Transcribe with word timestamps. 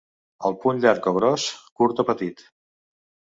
Un 0.49 0.53
punt 0.63 0.79
llarg 0.85 1.09
o 1.11 1.13
gros, 1.17 1.45
curt 1.81 2.03
o 2.05 2.07
petit. 2.09 2.43